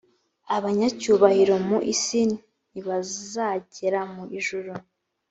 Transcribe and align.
abanyacyubahiro 0.55 1.55
mu 1.67 1.77
isi 1.93 2.21
ntibazagera 2.71 3.99
mu 4.13 4.23
ijuru 4.39 4.71